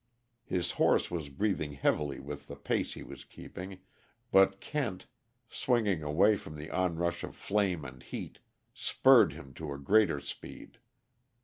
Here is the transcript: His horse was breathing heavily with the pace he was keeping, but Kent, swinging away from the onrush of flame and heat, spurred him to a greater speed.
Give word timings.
His 0.47 0.71
horse 0.71 1.11
was 1.11 1.29
breathing 1.29 1.73
heavily 1.73 2.19
with 2.19 2.47
the 2.47 2.55
pace 2.55 2.95
he 2.95 3.03
was 3.03 3.23
keeping, 3.23 3.81
but 4.31 4.59
Kent, 4.59 5.05
swinging 5.47 6.01
away 6.01 6.35
from 6.37 6.55
the 6.55 6.71
onrush 6.71 7.23
of 7.23 7.35
flame 7.35 7.85
and 7.85 8.01
heat, 8.01 8.39
spurred 8.73 9.33
him 9.33 9.53
to 9.53 9.71
a 9.71 9.77
greater 9.77 10.19
speed. 10.19 10.79